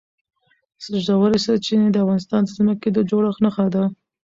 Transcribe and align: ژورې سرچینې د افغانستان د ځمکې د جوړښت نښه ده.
ژورې 1.05 1.39
سرچینې 1.45 1.87
د 1.91 1.97
افغانستان 2.03 2.41
د 2.45 2.49
ځمکې 2.57 2.89
د 2.93 2.99
جوړښت 3.09 3.39
نښه 3.45 3.65
ده. 3.73 3.83